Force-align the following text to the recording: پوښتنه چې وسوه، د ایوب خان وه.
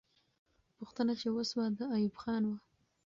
پوښتنه 0.77 1.13
چې 1.21 1.27
وسوه، 1.35 1.65
د 1.77 1.79
ایوب 1.95 2.15
خان 2.21 2.43
وه. 2.49 2.57